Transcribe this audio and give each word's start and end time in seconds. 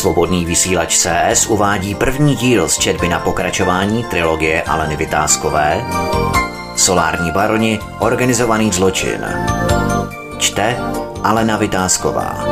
Svobodný 0.00 0.44
vysílač 0.44 0.96
CS 0.96 1.46
uvádí 1.46 1.94
první 1.94 2.36
díl 2.36 2.68
z 2.68 2.78
četby 2.78 3.08
na 3.08 3.18
pokračování 3.18 4.04
trilogie 4.04 4.62
Aleny 4.62 4.96
Vytázkové 4.96 5.84
Solární 6.76 7.30
baroni 7.30 7.78
Organizovaný 7.98 8.72
zločin. 8.72 9.20
Čte 10.38 10.76
Alena 11.22 11.56
Vytázková. 11.56 12.44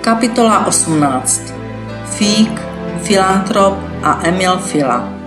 Kapitola 0.00 0.66
18. 0.66 1.42
Fík, 2.04 2.60
filantrop 3.02 3.74
a 4.02 4.20
Emil 4.24 4.58
Fila. 4.58 5.17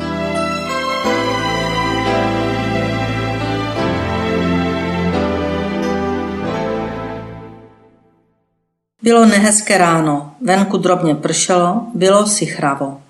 Bylo 9.03 9.25
nehezké 9.25 9.77
ráno, 9.77 10.31
venku 10.41 10.77
drobně 10.77 11.15
pršelo, 11.15 11.81
bylo 11.93 12.27
si 12.27 12.45
chravo. 12.45 13.01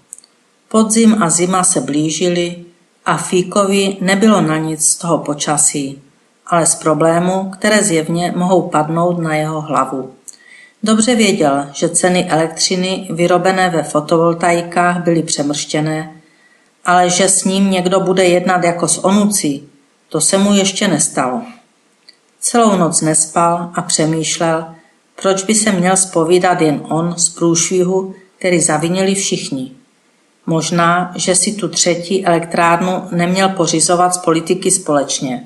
Podzim 0.68 1.24
a 1.24 1.30
zima 1.30 1.64
se 1.64 1.82
blížily 1.82 2.66
a 3.06 3.18
Fíkovi 3.18 3.98
nebylo 4.02 4.42
na 4.42 4.58
nic 4.58 4.82
z 4.82 4.98
toho 4.98 5.18
počasí, 5.18 6.02
ale 6.48 6.66
z 6.66 6.76
problémů, 6.76 7.50
které 7.50 7.84
zjevně 7.84 8.34
mohou 8.36 8.70
padnout 8.70 9.20
na 9.20 9.36
jeho 9.36 9.62
hlavu. 9.62 10.14
Dobře 10.84 11.16
věděl, 11.16 11.68
že 11.74 11.90
ceny 11.90 12.30
elektřiny 12.30 13.08
vyrobené 13.12 13.70
ve 13.70 13.84
fotovoltaikách 13.84 15.04
byly 15.04 15.24
přemrštěné, 15.24 16.16
ale 16.86 17.10
že 17.10 17.30
s 17.30 17.44
ním 17.44 17.72
někdo 17.72 18.00
bude 18.00 18.24
jednat 18.24 18.64
jako 18.64 18.88
s 18.88 19.06
onucí, 19.06 19.70
to 20.10 20.22
se 20.22 20.38
mu 20.38 20.54
ještě 20.54 20.88
nestalo. 20.88 21.42
Celou 22.40 22.78
noc 22.78 23.02
nespal 23.02 23.72
a 23.74 23.82
přemýšlel, 23.82 24.66
proč 25.22 25.44
by 25.44 25.56
se 25.56 25.72
měl 25.72 25.98
spovídat 25.98 26.62
jen 26.62 26.82
on 26.90 27.14
z 27.18 27.30
průšvihu, 27.30 28.16
který 28.38 28.62
zavinili 28.62 29.16
všichni. 29.16 29.72
Možná, 30.46 31.14
že 31.16 31.36
si 31.36 31.54
tu 31.54 31.68
třetí 31.68 32.26
elektrárnu 32.26 33.04
neměl 33.12 33.50
pořizovat 33.50 34.14
z 34.14 34.18
politiky 34.18 34.72
společně. 34.72 35.44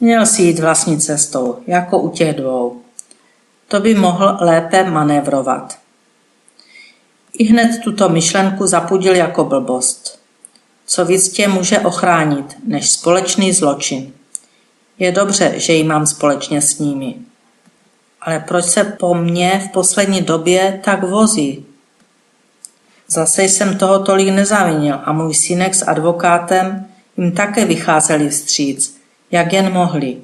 Měl 0.00 0.26
si 0.26 0.42
jít 0.42 0.58
vlastní 0.58 1.00
cestou, 1.00 1.58
jako 1.66 1.98
u 1.98 2.10
těch 2.10 2.36
dvou. 2.36 2.80
To 3.68 3.80
by 3.80 3.94
mohl 3.94 4.36
lépe 4.40 4.90
manévrovat. 4.90 5.78
I 7.38 7.44
hned 7.44 7.80
tuto 7.84 8.08
myšlenku 8.08 8.66
zapudil 8.66 9.14
jako 9.14 9.44
blbost. 9.44 10.18
Co 10.86 11.04
víc 11.04 11.28
tě 11.28 11.48
může 11.48 11.78
ochránit, 11.78 12.56
než 12.66 12.90
společný 12.90 13.52
zločin. 13.52 14.12
Je 14.98 15.12
dobře, 15.12 15.54
že 15.56 15.72
ji 15.72 15.84
mám 15.84 16.06
společně 16.06 16.62
s 16.62 16.78
nimi. 16.78 17.14
Ale 18.26 18.40
proč 18.40 18.64
se 18.64 18.84
po 18.84 19.14
mně 19.14 19.62
v 19.68 19.72
poslední 19.72 20.20
době 20.20 20.80
tak 20.84 21.02
vozí? 21.02 21.66
Zase 23.08 23.42
jsem 23.42 23.78
toho 23.78 23.98
tolik 23.98 24.28
nezavinil 24.28 25.00
a 25.04 25.12
můj 25.12 25.34
synek 25.34 25.74
s 25.74 25.88
advokátem 25.88 26.86
jim 27.16 27.32
také 27.32 27.64
vycházeli 27.64 28.28
vstříc, 28.28 28.96
jak 29.30 29.52
jen 29.52 29.72
mohli. 29.72 30.16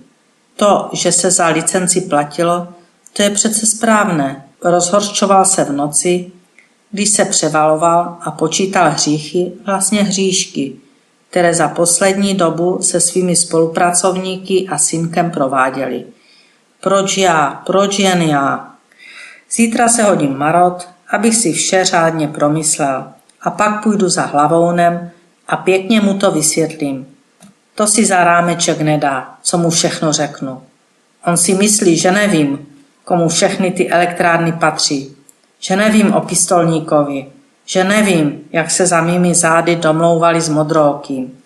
To, 0.57 0.89
že 0.93 1.13
se 1.13 1.31
za 1.31 1.47
licenci 1.47 2.01
platilo, 2.01 2.69
to 3.13 3.23
je 3.23 3.31
přece 3.31 3.67
správné. 3.67 4.45
Rozhorčoval 4.65 5.45
se 5.45 5.65
v 5.65 5.73
noci, 5.73 6.33
když 6.91 7.09
se 7.09 7.25
převaloval 7.25 8.17
a 8.21 8.31
počítal 8.31 8.91
hříchy, 8.91 9.53
vlastně 9.67 10.03
hříšky, 10.03 10.73
které 11.31 11.55
za 11.55 11.69
poslední 11.69 12.35
dobu 12.35 12.79
se 12.83 13.01
svými 13.01 13.37
spolupracovníky 13.37 14.69
a 14.69 14.79
synkem 14.79 15.31
prováděli. 15.31 16.05
Proč 16.83 17.19
já? 17.19 17.63
Proč 17.67 17.99
jen 17.99 18.23
já? 18.23 18.69
Zítra 19.51 19.89
se 19.89 20.03
hodím 20.03 20.39
marot, 20.39 20.89
abych 21.11 21.37
si 21.37 21.53
vše 21.53 21.85
řádně 21.85 22.29
promyslel 22.29 23.05
a 23.43 23.51
pak 23.51 23.83
půjdu 23.83 24.09
za 24.09 24.23
hlavounem 24.23 25.11
a 25.49 25.57
pěkně 25.57 26.01
mu 26.01 26.19
to 26.19 26.31
vysvětlím. 26.31 27.07
To 27.75 27.87
si 27.87 28.07
za 28.07 28.25
rámeček 28.25 28.81
nedá, 28.81 29.35
co 29.43 29.59
mu 29.59 29.71
všechno 29.71 30.13
řeknu. 30.13 30.63
On 31.27 31.37
si 31.37 31.55
myslí, 31.55 31.97
že 31.97 32.11
nevím, 32.11 32.67
komu 33.05 33.29
všechny 33.29 33.71
ty 33.71 33.91
elektrárny 33.91 34.53
patří, 34.53 35.17
že 35.61 35.77
nevím 35.77 36.15
o 36.15 36.21
pistolníkovi, 36.21 37.27
že 37.67 37.85
nevím, 37.85 38.41
jak 38.53 38.71
se 38.71 38.87
za 38.87 39.01
mými 39.01 39.35
zády 39.35 39.77
domlouvali 39.77 40.41
s 40.41 40.49
modrookým. 40.49 41.39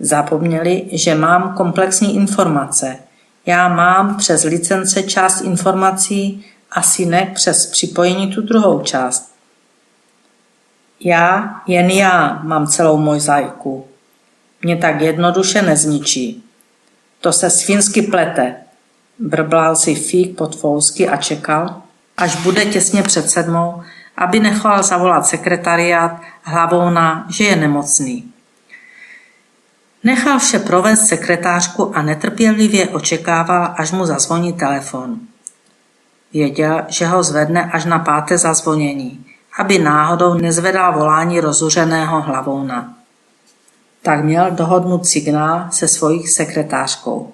Zapomněli, 0.00 0.84
že 0.92 1.14
mám 1.14 1.54
komplexní 1.56 2.16
informace. 2.16 2.96
Já 3.46 3.68
mám 3.68 4.16
přes 4.16 4.44
licence 4.44 5.02
část 5.02 5.40
informací 5.40 6.44
a 6.70 6.82
synek 6.82 7.34
přes 7.34 7.66
připojení 7.66 8.34
tu 8.34 8.42
druhou 8.42 8.80
část. 8.80 9.34
Já, 11.00 11.60
jen 11.66 11.90
já 11.90 12.40
mám 12.42 12.66
celou 12.66 12.96
mozaiku. 12.98 13.86
Mě 14.62 14.76
tak 14.76 15.00
jednoduše 15.00 15.62
nezničí. 15.62 16.44
To 17.20 17.32
se 17.32 17.50
svinsky 17.50 18.02
plete, 18.02 18.56
Brblal 19.18 19.76
si 19.76 19.94
fík 19.94 20.36
pod 20.36 20.56
fousky 20.56 21.08
a 21.08 21.16
čekal, 21.16 21.82
až 22.16 22.36
bude 22.36 22.64
těsně 22.64 23.02
před 23.02 23.30
sedmou, 23.30 23.82
aby 24.16 24.40
nechal 24.40 24.82
zavolat 24.82 25.26
sekretariát 25.26 26.20
hlavou 26.42 26.90
na, 26.90 27.26
že 27.30 27.44
je 27.44 27.56
nemocný. 27.56 28.31
Nechal 30.04 30.38
vše 30.38 30.58
provést 30.58 31.06
sekretářku 31.06 31.96
a 31.96 32.02
netrpělivě 32.02 32.88
očekával, 32.88 33.74
až 33.76 33.92
mu 33.92 34.06
zazvoní 34.06 34.52
telefon. 34.52 35.20
Věděl, 36.32 36.82
že 36.88 37.06
ho 37.06 37.22
zvedne 37.22 37.70
až 37.70 37.84
na 37.84 37.98
páté 37.98 38.38
zazvonění, 38.38 39.26
aby 39.58 39.78
náhodou 39.78 40.34
nezvedal 40.34 40.92
volání 40.92 41.40
rozuřeného 41.40 42.22
hlavouna. 42.22 42.94
Tak 44.02 44.24
měl 44.24 44.50
dohodnut 44.50 45.06
signál 45.06 45.66
se 45.70 45.88
svojí 45.88 46.26
sekretářkou. 46.26 47.32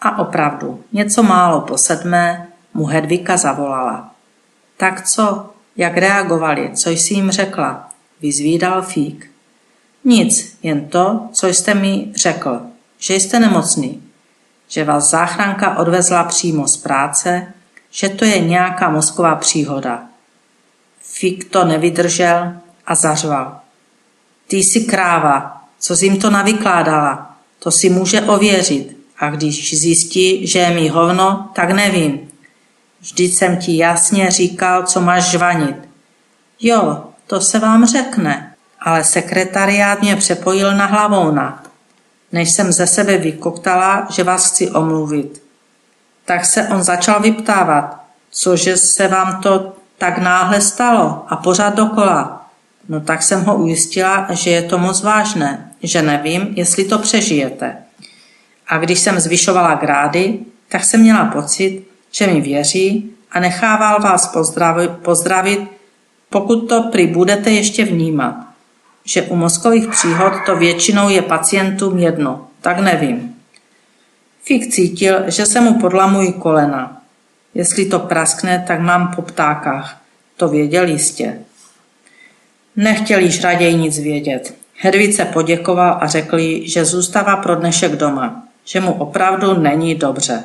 A 0.00 0.18
opravdu, 0.18 0.84
něco 0.92 1.22
málo 1.22 1.60
po 1.60 1.78
sedmé 1.78 2.48
mu 2.74 2.86
Hedvika 2.86 3.36
zavolala. 3.36 4.10
Tak 4.76 5.08
co, 5.08 5.50
jak 5.76 5.96
reagovali, 5.96 6.70
co 6.74 6.90
jsi 6.90 7.14
jim 7.14 7.30
řekla? 7.30 7.88
Vyzvídal 8.20 8.82
Fík. 8.82 9.31
Nic, 10.04 10.58
jen 10.62 10.88
to, 10.88 11.28
co 11.32 11.46
jste 11.46 11.74
mi 11.74 12.12
řekl, 12.16 12.60
že 12.98 13.14
jste 13.14 13.40
nemocný, 13.40 14.02
že 14.68 14.84
vás 14.84 15.10
záchranka 15.10 15.78
odvezla 15.78 16.24
přímo 16.24 16.68
z 16.68 16.76
práce, 16.76 17.52
že 17.90 18.08
to 18.08 18.24
je 18.24 18.40
nějaká 18.40 18.90
mozková 18.90 19.34
příhoda. 19.34 20.02
Fík 21.00 21.50
to 21.50 21.64
nevydržel 21.64 22.52
a 22.86 22.94
zařval. 22.94 23.60
Ty 24.48 24.56
jsi 24.56 24.80
kráva, 24.80 25.62
co 25.78 25.96
jsi 25.96 26.06
jim 26.06 26.20
to 26.20 26.30
navykládala, 26.30 27.36
to 27.58 27.70
si 27.70 27.90
může 27.90 28.20
ověřit. 28.20 28.96
A 29.18 29.30
když 29.30 29.78
zjistí, 29.78 30.46
že 30.46 30.58
je 30.58 30.70
mi 30.70 30.88
hovno, 30.88 31.50
tak 31.54 31.70
nevím. 31.70 32.28
Vždyť 33.00 33.34
jsem 33.34 33.56
ti 33.56 33.76
jasně 33.76 34.30
říkal, 34.30 34.82
co 34.82 35.00
máš 35.00 35.30
žvanit. 35.30 35.76
Jo, 36.60 37.04
to 37.26 37.40
se 37.40 37.58
vám 37.58 37.86
řekne, 37.86 38.51
ale 38.84 39.04
sekretariát 39.04 40.02
mě 40.02 40.16
přepojil 40.16 40.76
na 40.76 40.86
hlavouna, 40.86 41.62
než 42.32 42.50
jsem 42.50 42.72
ze 42.72 42.86
sebe 42.86 43.18
vykoktala, 43.18 44.06
že 44.10 44.24
vás 44.24 44.50
chci 44.50 44.70
omluvit. 44.70 45.42
Tak 46.24 46.44
se 46.44 46.68
on 46.68 46.82
začal 46.82 47.20
vyptávat, 47.20 48.00
cože 48.30 48.76
se 48.76 49.08
vám 49.08 49.40
to 49.42 49.72
tak 49.98 50.18
náhle 50.18 50.60
stalo 50.60 51.24
a 51.28 51.36
pořád 51.36 51.74
dokola. 51.74 52.46
No 52.88 53.00
tak 53.00 53.22
jsem 53.22 53.44
ho 53.44 53.56
ujistila, 53.56 54.26
že 54.30 54.50
je 54.50 54.62
to 54.62 54.78
moc 54.78 55.02
vážné, 55.02 55.70
že 55.82 56.02
nevím, 56.02 56.48
jestli 56.56 56.84
to 56.84 56.98
přežijete. 56.98 57.76
A 58.68 58.78
když 58.78 58.98
jsem 58.98 59.20
zvyšovala 59.20 59.74
grády, 59.74 60.38
tak 60.68 60.84
jsem 60.84 61.00
měla 61.00 61.24
pocit, 61.24 61.86
že 62.10 62.26
mi 62.26 62.40
věří 62.40 63.10
a 63.32 63.40
nechával 63.40 64.00
vás 64.00 64.28
pozdravit, 64.28 64.90
pozdravit 64.90 65.60
pokud 66.30 66.68
to 66.68 66.82
prý 66.82 67.06
budete 67.06 67.50
ještě 67.50 67.84
vnímat. 67.84 68.51
Že 69.04 69.22
u 69.22 69.36
mozkových 69.36 69.88
příhod 69.88 70.32
to 70.46 70.56
většinou 70.56 71.08
je 71.08 71.22
pacientům 71.22 71.98
jedno, 71.98 72.46
tak 72.60 72.78
nevím. 72.78 73.34
Fik 74.44 74.72
cítil, 74.72 75.30
že 75.30 75.46
se 75.46 75.60
mu 75.60 75.80
podlamují 75.80 76.32
kolena. 76.32 77.02
Jestli 77.54 77.86
to 77.86 77.98
praskne, 77.98 78.64
tak 78.66 78.80
mám 78.80 79.14
po 79.16 79.22
ptákách. 79.22 80.02
To 80.36 80.48
věděl 80.48 80.88
jistě. 80.88 81.38
Nechtěl 82.76 83.20
již 83.20 83.44
raději 83.44 83.74
nic 83.74 83.98
vědět. 83.98 84.54
Hedvice 84.76 85.24
poděkoval 85.24 85.98
a 86.00 86.06
řekl 86.06 86.38
jí, 86.38 86.68
že 86.68 86.84
zůstává 86.84 87.36
pro 87.36 87.56
dnešek 87.56 87.92
doma 87.92 88.42
že 88.64 88.80
mu 88.80 88.92
opravdu 88.92 89.54
není 89.54 89.94
dobře. 89.94 90.44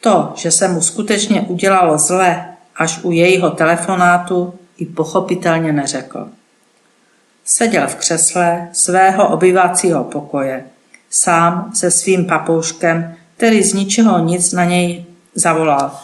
To, 0.00 0.32
že 0.36 0.50
se 0.50 0.68
mu 0.68 0.80
skutečně 0.80 1.40
udělalo 1.40 1.98
zle 1.98 2.44
až 2.76 3.00
u 3.02 3.12
jejího 3.12 3.50
telefonátu, 3.50 4.54
i 4.78 4.86
pochopitelně 4.86 5.72
neřekl. 5.72 6.28
Seděl 7.50 7.86
v 7.86 7.94
křesle 7.94 8.68
svého 8.72 9.28
obyvacího 9.28 10.04
pokoje, 10.04 10.64
sám 11.10 11.72
se 11.74 11.90
svým 11.90 12.26
papouškem, 12.26 13.16
který 13.36 13.62
z 13.62 13.74
ničeho 13.74 14.18
nic 14.18 14.52
na 14.52 14.64
něj 14.64 15.04
zavolal. 15.34 15.98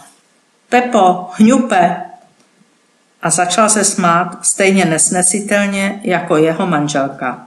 Pepo, 0.68 1.30
hňupe! 1.32 1.96
A 3.22 3.30
začal 3.30 3.68
se 3.68 3.84
smát 3.84 4.46
stejně 4.46 4.84
nesnesitelně 4.84 6.00
jako 6.04 6.36
jeho 6.36 6.66
manželka. 6.66 7.46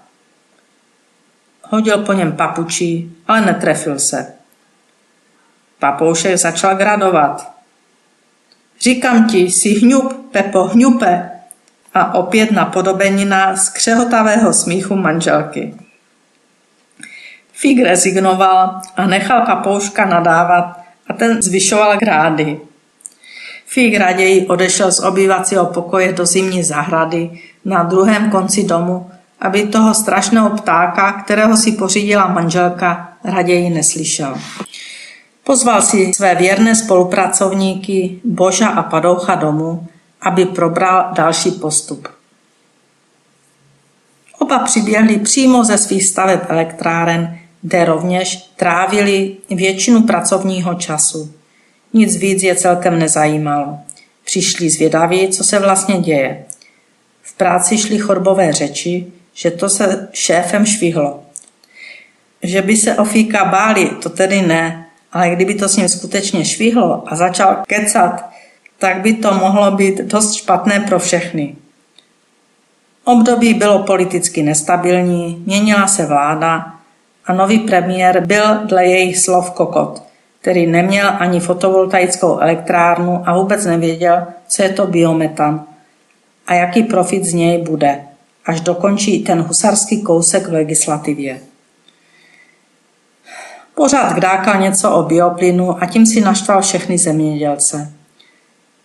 Hodil 1.63 1.97
po 1.97 2.13
něm 2.13 2.31
papučí, 2.31 3.17
ale 3.27 3.41
netrefil 3.41 4.00
se. 4.00 4.33
Papoušek 5.79 6.38
začal 6.38 6.75
gradovat. 6.75 7.51
Říkám 8.79 9.27
ti, 9.27 9.51
si 9.51 9.69
hňup, 9.69 10.31
Pepo, 10.31 10.63
hňupe. 10.63 11.37
A 11.97 12.13
opět 12.13 12.51
napodobenina 12.51 13.55
z 13.55 13.69
křehotavého 13.69 14.53
smíchu 14.53 14.95
manželky. 14.95 15.73
Fík 17.53 17.83
rezignoval 17.83 18.81
a 18.95 19.07
nechal 19.07 19.45
papouška 19.45 20.05
nadávat 20.05 20.79
a 21.07 21.13
ten 21.13 21.41
zvyšoval 21.41 21.97
grády. 21.97 22.59
Fík 23.65 23.97
raději 23.97 24.47
odešel 24.47 24.91
z 24.91 24.99
obyvacího 24.99 25.65
pokoje 25.65 26.13
do 26.13 26.25
zimní 26.25 26.63
zahrady 26.63 27.29
na 27.65 27.83
druhém 27.83 28.29
konci 28.29 28.63
domu, 28.63 29.11
aby 29.39 29.67
toho 29.67 29.93
strašného 29.93 30.50
ptáka, 30.50 31.11
kterého 31.11 31.57
si 31.57 31.71
pořídila 31.71 32.27
manželka, 32.27 33.13
raději 33.23 33.69
neslyšel. 33.69 34.38
Pozval 35.43 35.81
si 35.81 36.13
své 36.13 36.35
věrné 36.35 36.75
spolupracovníky 36.75 38.19
Boža 38.23 38.67
a 38.67 38.83
Padoucha 38.83 39.35
domů, 39.35 39.88
aby 40.27 40.45
probral 40.45 41.13
další 41.15 41.51
postup. 41.51 42.07
Oba 44.39 44.59
přiběhli 44.59 45.19
přímo 45.19 45.63
ze 45.63 45.77
svých 45.77 46.06
staveb 46.06 46.39
elektráren, 46.50 47.39
kde 47.62 47.85
rovněž 47.85 48.38
trávili 48.56 49.38
většinu 49.50 50.01
pracovního 50.01 50.74
času. 50.74 51.33
Nic 51.94 52.15
víc 52.15 52.44
je 52.44 52.56
celkem 52.56 53.00
nezajímalo. 53.00 53.79
Přišli 54.25 54.69
zvědaví, 54.69 55.27
co 55.27 55.44
se 55.44 55.59
vlastně 55.59 55.97
děje. 55.97 56.45
V 57.21 57.33
práci 57.33 57.77
šly 57.77 57.97
chorbové 57.97 58.53
řeči, 58.53 59.07
že 59.33 59.51
to 59.51 59.69
se 59.69 60.07
šéfem 60.13 60.65
švihlo. 60.65 61.24
Že 62.44 62.62
by 62.62 62.77
se 62.77 62.95
Ofíka 62.95 63.45
báli, 63.45 63.89
to 63.89 64.09
tedy 64.09 64.41
ne, 64.41 64.85
ale 65.13 65.29
kdyby 65.29 65.56
to 65.56 65.69
s 65.69 65.75
ním 65.75 65.89
skutečně 65.89 66.45
švihlo 66.45 67.03
a 67.07 67.15
začal 67.15 67.63
kecat, 67.68 68.37
tak 68.79 69.01
by 69.01 69.13
to 69.13 69.33
mohlo 69.33 69.71
být 69.71 69.97
dost 69.97 70.33
špatné 70.33 70.79
pro 70.79 71.00
všechny. 71.00 71.56
Období 73.03 73.53
bylo 73.53 73.83
politicky 73.83 74.44
nestabilní, 74.44 75.44
měnila 75.45 75.88
se 75.88 76.06
vláda 76.06 76.74
a 77.25 77.33
nový 77.33 77.59
premiér 77.59 78.25
byl 78.25 78.65
dle 78.65 78.85
jejich 78.85 79.18
slov 79.18 79.51
kokot, 79.51 80.03
který 80.41 80.68
neměl 80.68 81.12
ani 81.19 81.39
fotovoltaickou 81.39 82.39
elektrárnu 82.39 83.24
a 83.25 83.38
vůbec 83.38 83.65
nevěděl, 83.65 84.27
co 84.47 84.63
je 84.63 84.69
to 84.69 84.88
biometan 84.88 85.65
a 86.47 86.53
jaký 86.53 86.83
profit 86.83 87.25
z 87.25 87.33
něj 87.33 87.63
bude, 87.63 88.00
až 88.45 88.62
dokončí 88.62 89.24
ten 89.24 89.41
husarský 89.41 90.01
kousek 90.01 90.47
v 90.47 90.53
legislativě. 90.53 91.39
Pořád 93.75 94.13
kdákal 94.13 94.62
něco 94.62 94.91
o 94.91 95.03
bioplynu 95.03 95.83
a 95.83 95.85
tím 95.85 96.06
si 96.06 96.21
naštval 96.21 96.62
všechny 96.62 96.97
zemědělce. 96.97 97.96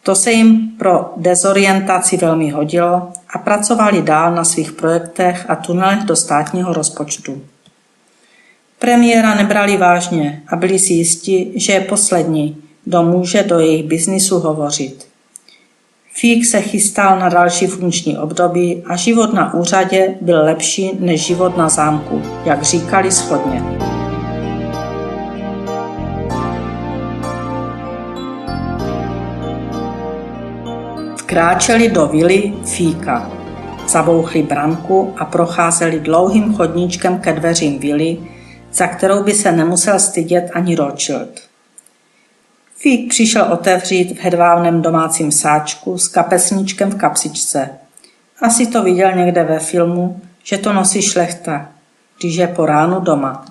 To 0.02 0.14
se 0.14 0.32
jim 0.32 0.68
pro 0.78 1.12
dezorientaci 1.16 2.16
velmi 2.16 2.50
hodilo 2.50 3.08
a 3.34 3.38
pracovali 3.38 4.02
dál 4.02 4.34
na 4.34 4.44
svých 4.44 4.72
projektech 4.72 5.50
a 5.50 5.56
tunelech 5.56 6.04
do 6.04 6.16
státního 6.16 6.72
rozpočtu. 6.72 7.42
Premiéra 8.78 9.34
nebrali 9.34 9.76
vážně 9.76 10.42
a 10.48 10.56
byli 10.56 10.78
si 10.78 10.92
jisti, 10.92 11.52
že 11.54 11.72
je 11.72 11.80
poslední, 11.80 12.56
kdo 12.84 13.02
může 13.02 13.42
do 13.42 13.58
jejich 13.58 13.84
biznisu 13.86 14.38
hovořit. 14.38 15.06
Fík 16.14 16.46
se 16.46 16.60
chystal 16.60 17.18
na 17.18 17.28
další 17.28 17.66
funkční 17.66 18.18
období 18.18 18.82
a 18.86 18.96
život 18.96 19.34
na 19.34 19.54
úřadě 19.54 20.14
byl 20.20 20.44
lepší 20.44 20.90
než 20.98 21.26
život 21.26 21.56
na 21.56 21.68
zámku, 21.68 22.22
jak 22.44 22.62
říkali 22.62 23.12
schodně. 23.12 23.91
Vkráčeli 31.32 31.88
do 31.88 32.06
vily 32.06 32.52
Fíka. 32.64 33.30
Zabouchli 33.88 34.42
branku 34.42 35.14
a 35.18 35.24
procházeli 35.24 36.00
dlouhým 36.00 36.54
chodníčkem 36.54 37.18
ke 37.18 37.32
dveřím 37.32 37.78
vily, 37.78 38.18
za 38.72 38.86
kterou 38.86 39.22
by 39.22 39.34
se 39.34 39.52
nemusel 39.52 40.00
stydět 40.00 40.50
ani 40.54 40.76
Rothschild. 40.76 41.40
Fík 42.76 43.08
přišel 43.08 43.44
otevřít 43.52 44.18
v 44.18 44.20
hedvábném 44.20 44.82
domácím 44.82 45.32
sáčku 45.32 45.98
s 45.98 46.08
kapesníčkem 46.08 46.90
v 46.90 46.96
kapsičce. 46.96 47.70
Asi 48.42 48.66
to 48.66 48.82
viděl 48.82 49.12
někde 49.12 49.44
ve 49.44 49.58
filmu, 49.58 50.20
že 50.42 50.58
to 50.58 50.72
nosí 50.72 51.02
šlechta, 51.02 51.68
když 52.20 52.36
je 52.36 52.46
po 52.46 52.66
ránu 52.66 53.00
doma. 53.00 53.44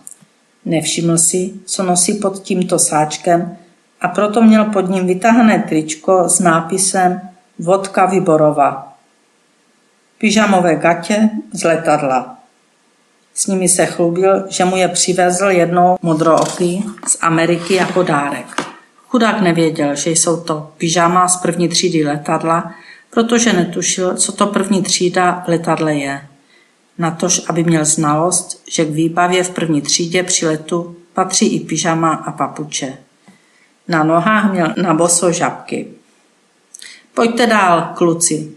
Nevšiml 0.66 1.18
si, 1.18 1.54
co 1.66 1.84
nosí 1.84 2.14
pod 2.14 2.40
tímto 2.40 2.80
sáčkem 2.80 3.58
a 4.02 4.08
proto 4.08 4.42
měl 4.42 4.66
pod 4.66 4.90
ním 4.90 5.08
vytahané 5.08 5.64
tričko 5.70 6.30
s 6.30 6.40
nápisem 6.40 7.22
Vodka 7.64 8.06
Vyborova. 8.06 8.94
Pyžamové 10.18 10.76
gatě 10.76 11.30
z 11.52 11.64
letadla. 11.64 12.38
S 13.34 13.48
nimi 13.48 13.70
se 13.70 13.86
chlubil, 13.86 14.46
že 14.50 14.66
mu 14.66 14.76
je 14.78 14.88
přivezl 14.88 15.46
jednou 15.46 15.98
modrooký 16.02 16.86
z 17.08 17.18
Ameriky 17.22 17.74
jako 17.74 18.04
dárek. 18.04 18.62
Chudák 19.08 19.42
nevěděl, 19.42 19.96
že 19.96 20.12
jsou 20.12 20.42
to 20.42 20.72
pyžama 20.78 21.28
z 21.28 21.38
první 21.38 21.70
třídy 21.70 22.06
letadla, 22.06 22.74
protože 23.10 23.54
netušil, 23.54 24.16
co 24.16 24.32
to 24.32 24.48
první 24.48 24.84
třída 24.84 25.44
v 25.46 25.48
letadle 25.48 25.96
je. 25.96 26.28
Natož, 26.98 27.42
aby 27.50 27.64
měl 27.64 27.86
znalost, 27.86 28.64
že 28.72 28.86
k 28.86 28.90
výbavě 28.90 29.44
v 29.44 29.50
první 29.50 29.82
třídě 29.82 30.24
při 30.24 30.48
letu 30.48 30.96
patří 31.14 31.56
i 31.56 31.60
pyžama 31.60 32.14
a 32.14 32.32
papuče. 32.32 32.98
Na 33.88 34.04
nohách 34.04 34.52
měl 34.52 34.74
na 34.78 34.94
boso 34.94 35.32
žabky. 35.32 36.01
Pojďte 37.14 37.48
dál, 37.48 37.92
kluci, 37.96 38.52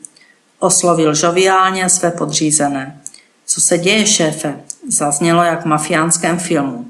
oslovil 0.59 1.15
žoviálně 1.15 1.89
své 1.89 2.11
podřízené. 2.11 3.01
Co 3.47 3.61
se 3.61 3.79
děje, 3.79 4.07
šéfe? 4.07 4.61
Zaznělo 4.89 5.43
jak 5.43 5.63
v 5.63 5.69
mafiánském 5.69 6.39
filmu. 6.39 6.87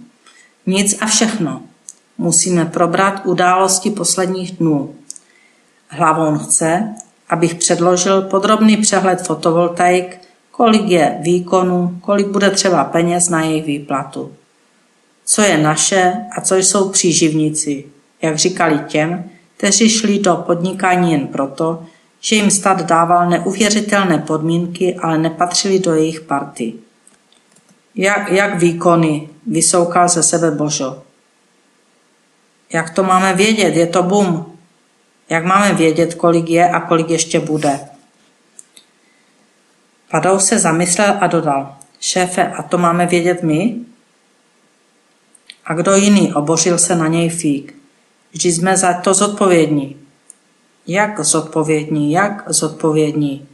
Nic 0.67 0.97
a 1.01 1.07
všechno. 1.07 1.63
Musíme 2.19 2.65
probrat 2.65 3.27
události 3.27 3.91
posledních 3.91 4.53
dnů. 4.53 4.95
Hlavou 5.89 6.39
chce, 6.39 6.95
abych 7.29 7.55
předložil 7.55 8.23
podrobný 8.23 8.77
přehled 8.77 9.27
fotovoltaik, 9.27 10.21
kolik 10.51 10.89
je 10.89 11.19
výkonu, 11.21 11.99
kolik 12.01 12.27
bude 12.27 12.51
třeba 12.51 12.85
peněz 12.85 13.29
na 13.29 13.43
jejich 13.43 13.65
výplatu. 13.65 14.33
Co 15.25 15.43
je 15.43 15.59
naše 15.59 16.15
a 16.37 16.41
co 16.41 16.57
jsou 16.57 16.89
příživníci, 16.89 17.85
jak 18.23 18.39
říkali 18.39 18.79
těm, 18.89 19.31
kteří 19.57 19.91
šli 19.91 20.19
do 20.19 20.37
podnikání 20.37 21.13
jen 21.13 21.27
proto, 21.27 21.87
že 22.21 22.37
jim 22.37 22.51
stát 22.51 22.83
dával 22.83 23.31
neuvěřitelné 23.31 24.19
podmínky, 24.19 24.95
ale 24.95 25.19
nepatřili 25.19 25.79
do 25.79 25.95
jejich 25.95 26.21
party. 26.21 26.73
Jak, 27.95 28.33
jak 28.33 28.59
výkony, 28.59 29.29
vysoukal 29.47 30.09
ze 30.09 30.23
sebe 30.23 30.51
Božo. 30.51 31.03
Jak 32.73 32.91
to 32.91 33.03
máme 33.05 33.35
vědět? 33.35 33.77
Je 33.77 33.87
to 33.87 34.03
bum. 34.03 34.59
Jak 35.29 35.45
máme 35.45 35.75
vědět, 35.75 36.15
kolik 36.15 36.51
je 36.51 36.69
a 36.69 36.81
kolik 36.81 37.11
ještě 37.11 37.41
bude? 37.41 37.81
Padou 40.11 40.39
se 40.39 40.59
zamyslel 40.59 41.17
a 41.21 41.27
dodal. 41.27 41.77
Šéfe, 42.01 42.49
a 42.49 42.63
to 42.63 42.79
máme 42.79 43.07
vědět 43.07 43.43
my? 43.43 43.77
A 45.65 45.75
kdo 45.75 45.95
jiný? 45.95 46.35
Obořil 46.35 46.79
se 46.79 46.97
na 46.97 47.09
něj 47.09 47.29
fík. 47.29 47.84
Vždy 48.35 48.53
jsme 48.53 48.77
za 48.77 48.93
to 48.93 49.15
zodpovědní. 49.15 49.97
Jak 50.87 51.21
zodpovědní, 51.21 52.13
jak 52.13 52.45
zodpovědní? 52.47 53.49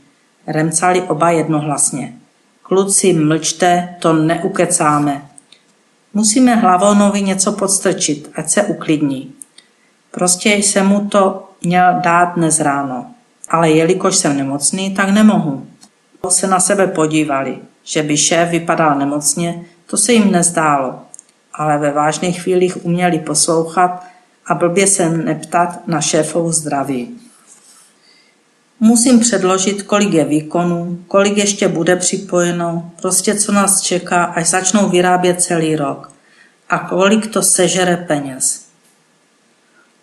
Remcali 0.46 1.02
oba 1.02 1.30
jednohlasně. 1.30 2.14
Kluci, 2.62 3.12
mlčte, 3.12 3.96
to 4.00 4.12
neukecáme. 4.12 5.28
Musíme 6.14 6.54
Hlavonovi 6.54 7.22
něco 7.22 7.52
podstrčit, 7.52 8.30
ať 8.34 8.50
se 8.50 8.62
uklidní. 8.62 9.32
Prostě 10.10 10.54
jsem 10.54 10.86
mu 10.86 11.08
to 11.08 11.48
měl 11.62 12.00
dát 12.02 12.34
dnes 12.34 12.60
ráno, 12.60 13.06
ale 13.48 13.70
jelikož 13.70 14.16
jsem 14.16 14.36
nemocný, 14.36 14.94
tak 14.94 15.08
nemohu. 15.08 15.66
Se 16.28 16.46
na 16.46 16.60
sebe 16.60 16.86
podívali, 16.86 17.58
že 17.84 18.02
by 18.02 18.16
šéf 18.16 18.50
vypadal 18.50 18.98
nemocně, 18.98 19.64
to 19.86 19.96
se 19.96 20.12
jim 20.12 20.32
nezdálo, 20.32 21.00
ale 21.54 21.78
ve 21.78 21.92
vážných 21.92 22.42
chvílích 22.42 22.84
uměli 22.84 23.18
poslouchat 23.18 24.09
a 24.50 24.54
blbě 24.54 24.86
se 24.86 25.10
neptat 25.10 25.88
na 25.88 26.00
šéfovu 26.00 26.52
zdraví. 26.52 27.20
Musím 28.80 29.20
předložit, 29.20 29.82
kolik 29.82 30.12
je 30.12 30.24
výkonů, 30.24 31.04
kolik 31.08 31.36
ještě 31.36 31.68
bude 31.68 31.96
připojeno, 31.96 32.92
prostě 33.02 33.34
co 33.34 33.52
nás 33.52 33.80
čeká, 33.80 34.24
až 34.24 34.46
začnou 34.46 34.88
vyrábět 34.88 35.42
celý 35.42 35.76
rok. 35.76 36.12
a 36.70 36.78
kolik 36.78 37.26
to 37.26 37.42
sežere 37.42 37.96
peněz. 37.96 38.66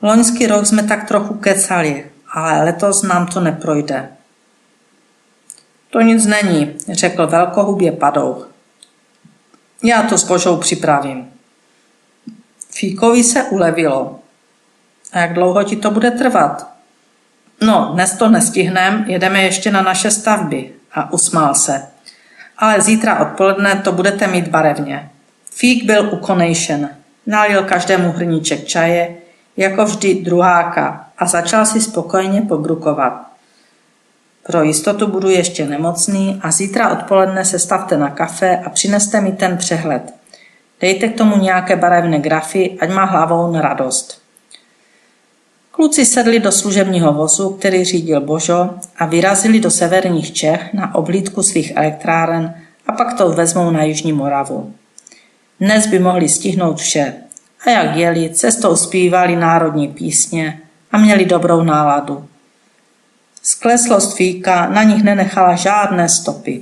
Loňský 0.01 0.47
rok 0.47 0.65
jsme 0.65 0.83
tak 0.83 1.07
trochu 1.07 1.33
kecali, 1.33 2.11
ale 2.31 2.63
letos 2.63 3.03
nám 3.03 3.27
to 3.27 3.39
neprojde. 3.39 4.09
To 5.89 6.01
nic 6.01 6.25
není, 6.25 6.75
řekl 6.91 7.27
velkohubě 7.27 7.91
padouch. 7.91 8.49
Já 9.83 10.03
to 10.03 10.17
s 10.17 10.23
Božou 10.23 10.57
připravím. 10.57 11.29
Fíkovi 12.69 13.23
se 13.23 13.43
ulevilo. 13.43 14.19
A 15.17 15.19
jak 15.19 15.33
dlouho 15.33 15.63
ti 15.63 15.75
to 15.75 15.91
bude 15.91 16.11
trvat? 16.11 16.67
No, 17.61 17.89
dnes 17.93 18.17
to 18.17 18.29
nestihnem, 18.29 19.05
jedeme 19.07 19.41
ještě 19.41 19.71
na 19.71 19.81
naše 19.81 20.11
stavby. 20.11 20.71
A 20.93 21.13
usmál 21.13 21.55
se. 21.55 21.87
Ale 22.57 22.81
zítra 22.81 23.19
odpoledne 23.19 23.75
to 23.75 23.91
budete 23.91 24.27
mít 24.27 24.47
barevně. 24.47 25.09
Fík 25.51 25.85
byl 25.85 26.09
ukonejšen. 26.13 26.89
Nalil 27.27 27.63
každému 27.63 28.11
hrníček 28.11 28.65
čaje, 28.65 29.15
jako 29.57 29.85
vždy 29.85 30.13
druháka, 30.15 31.07
a 31.17 31.25
začal 31.25 31.65
si 31.65 31.81
spokojně 31.81 32.41
pobrukovat. 32.41 33.27
Pro 34.43 34.63
jistotu 34.63 35.07
budu 35.07 35.29
ještě 35.29 35.65
nemocný 35.65 36.39
a 36.43 36.51
zítra 36.51 36.89
odpoledne 36.89 37.45
se 37.45 37.59
stavte 37.59 37.97
na 37.97 38.09
kafe 38.09 38.57
a 38.65 38.69
přineste 38.69 39.21
mi 39.21 39.31
ten 39.31 39.57
přehled. 39.57 40.13
Dejte 40.81 41.07
k 41.07 41.17
tomu 41.17 41.37
nějaké 41.37 41.75
barevné 41.75 42.19
grafy, 42.19 42.77
ať 42.81 42.89
má 42.89 43.03
hlavou 43.03 43.61
radost. 43.61 44.26
Kluci 45.77 46.05
sedli 46.05 46.39
do 46.39 46.51
služebního 46.51 47.13
vozu, 47.13 47.49
který 47.49 47.83
řídil 47.83 48.21
Božo 48.21 48.69
a 48.97 49.05
vyrazili 49.05 49.59
do 49.59 49.71
severních 49.71 50.33
Čech 50.33 50.73
na 50.73 50.95
oblídku 50.95 51.43
svých 51.43 51.73
elektráren 51.75 52.55
a 52.87 52.91
pak 52.91 53.17
to 53.17 53.29
vezmou 53.29 53.71
na 53.71 53.83
Jižní 53.83 54.13
Moravu. 54.13 54.73
Dnes 55.59 55.87
by 55.87 55.99
mohli 55.99 56.29
stihnout 56.29 56.77
vše. 56.77 57.13
A 57.65 57.69
jak 57.69 57.95
jeli, 57.95 58.29
cestou 58.29 58.75
zpívali 58.75 59.35
národní 59.35 59.87
písně 59.87 60.61
a 60.91 60.97
měli 60.97 61.25
dobrou 61.25 61.63
náladu. 61.63 62.25
Skleslost 63.43 64.17
fíka 64.17 64.69
na 64.69 64.83
nich 64.83 65.03
nenechala 65.03 65.55
žádné 65.55 66.09
stopy. 66.09 66.61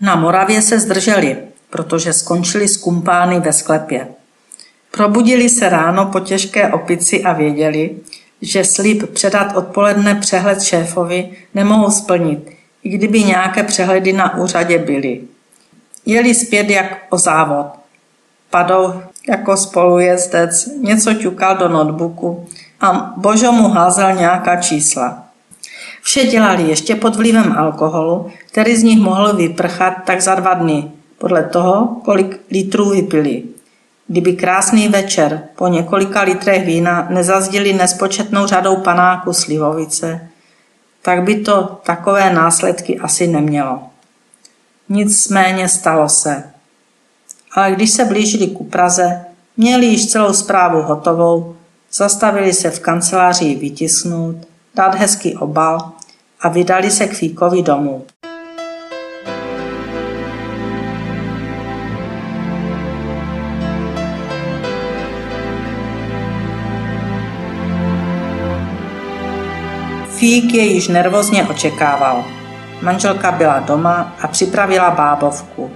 Na 0.00 0.16
Moravě 0.16 0.62
se 0.62 0.80
zdrželi, 0.80 1.36
protože 1.70 2.12
skončili 2.12 2.68
s 2.68 2.76
kumpány 2.76 3.40
ve 3.40 3.52
sklepě. 3.52 4.08
Probudili 4.90 5.48
se 5.48 5.68
ráno 5.68 6.06
po 6.06 6.20
těžké 6.20 6.72
opici 6.72 7.22
a 7.22 7.32
věděli, 7.32 7.96
že 8.42 8.64
slib 8.64 9.10
předat 9.10 9.56
odpoledne 9.56 10.14
přehled 10.14 10.62
šéfovi 10.62 11.30
nemohou 11.54 11.90
splnit, 11.90 12.50
i 12.82 12.88
kdyby 12.88 13.24
nějaké 13.24 13.62
přehledy 13.62 14.12
na 14.12 14.36
úřadě 14.36 14.78
byly. 14.78 15.20
Jeli 16.06 16.34
zpět 16.34 16.70
jak 16.70 17.06
o 17.10 17.18
závod. 17.18 17.66
Padou 18.50 18.92
jako 19.28 19.56
spolujezdec, 19.56 20.68
něco 20.82 21.14
ťukal 21.14 21.56
do 21.56 21.68
notebooku 21.68 22.46
a 22.80 23.14
Božo 23.16 23.52
mu 23.52 23.68
házel 23.68 24.12
nějaká 24.12 24.56
čísla. 24.56 25.24
Vše 26.02 26.24
dělali 26.24 26.62
ještě 26.62 26.94
pod 26.94 27.16
vlivem 27.16 27.52
alkoholu, 27.52 28.30
který 28.46 28.76
z 28.76 28.82
nich 28.82 28.98
mohl 28.98 29.36
vyprchat 29.36 29.94
tak 30.04 30.20
za 30.20 30.34
dva 30.34 30.54
dny, 30.54 30.90
podle 31.18 31.44
toho, 31.44 32.00
kolik 32.04 32.40
litrů 32.50 32.90
vypili. 32.90 33.42
Kdyby 34.10 34.32
krásný 34.32 34.88
večer 34.88 35.42
po 35.56 35.68
několika 35.68 36.22
litrech 36.22 36.66
vína 36.66 37.06
nezazdili 37.10 37.72
nespočetnou 37.72 38.46
řadou 38.46 38.76
panáku 38.76 39.32
slivovice, 39.32 40.28
tak 41.02 41.22
by 41.22 41.40
to 41.40 41.80
takové 41.84 42.32
následky 42.32 42.98
asi 42.98 43.26
nemělo. 43.26 43.82
Nicméně 44.88 45.68
stalo 45.68 46.08
se. 46.08 46.44
Ale 47.52 47.72
když 47.72 47.90
se 47.90 48.04
blížili 48.04 48.46
ku 48.46 48.64
Praze, 48.64 49.24
měli 49.56 49.86
již 49.86 50.10
celou 50.10 50.32
zprávu 50.32 50.82
hotovou, 50.82 51.56
zastavili 51.92 52.52
se 52.52 52.70
v 52.70 52.80
kanceláři 52.80 53.54
vytisknout, 53.54 54.36
dát 54.74 54.94
hezký 54.94 55.36
obal 55.36 55.92
a 56.40 56.48
vydali 56.48 56.90
se 56.90 57.06
k 57.06 57.14
Fíkovi 57.14 57.62
domů. 57.62 58.04
Fík 70.20 70.54
je 70.54 70.64
již 70.64 70.88
nervózně 70.88 71.44
očekával. 71.44 72.24
Manželka 72.82 73.32
byla 73.32 73.60
doma 73.60 74.16
a 74.20 74.28
připravila 74.28 74.90
bábovku. 74.90 75.70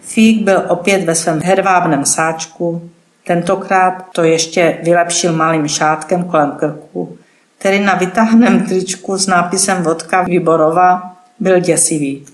Fík 0.00 0.42
byl 0.42 0.62
opět 0.68 1.04
ve 1.04 1.14
svém 1.14 1.40
hedvábném 1.44 2.04
sáčku, 2.04 2.90
tentokrát 3.26 4.06
to 4.12 4.22
ještě 4.22 4.78
vylepšil 4.82 5.32
malým 5.32 5.68
šátkem 5.68 6.24
kolem 6.24 6.50
krku, 6.50 7.18
který 7.58 7.80
na 7.80 7.94
vytáhném 7.94 8.66
tričku 8.66 9.18
s 9.18 9.26
nápisem 9.26 9.82
Vodka 9.82 10.22
Vyborova 10.22 11.16
byl 11.40 11.60
děsivý. 11.60 12.26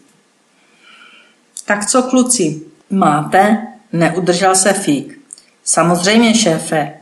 Tak 1.64 1.86
co 1.86 2.02
kluci, 2.02 2.60
máte? 2.90 3.66
Neudržel 3.92 4.54
se 4.54 4.72
Fík. 4.72 5.20
Samozřejmě, 5.64 6.34
šéfe, 6.34 6.99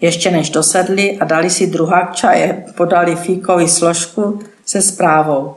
ještě 0.00 0.30
než 0.30 0.50
dosedli 0.50 1.18
a 1.18 1.24
dali 1.24 1.50
si 1.50 1.66
druhák 1.66 2.14
čaje, 2.14 2.64
podali 2.76 3.16
fíkovi 3.16 3.68
složku 3.68 4.40
se 4.66 4.82
zprávou. 4.82 5.56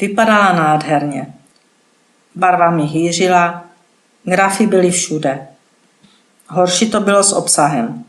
Vypadala 0.00 0.52
nádherně. 0.52 1.26
Barva 2.34 2.70
mi 2.70 2.82
hýřila, 2.82 3.64
grafy 4.24 4.66
byly 4.66 4.90
všude. 4.90 5.46
Horší 6.48 6.90
to 6.90 7.00
bylo 7.00 7.22
s 7.22 7.32
obsahem. 7.32 8.04